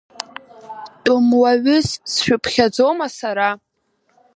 Тәымуаҩыс 1.03 1.87
сшәыԥхьаӡома 2.11 3.07
сара? 3.17 3.49